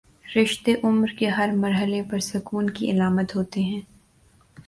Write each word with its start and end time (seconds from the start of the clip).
رشتے 0.35 0.73
عمر 0.83 1.07
کے 1.07 1.27
ہر 1.27 1.49
مر 1.55 1.71
حلے 1.81 2.01
پر 2.11 2.19
سکون 2.19 2.69
کی 2.69 2.91
علامت 2.91 3.35
ہوتے 3.35 3.61
ہیں۔ 3.61 3.81